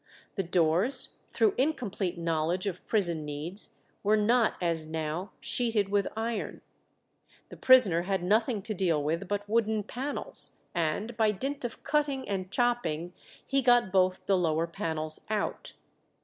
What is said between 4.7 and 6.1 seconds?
now, sheeted with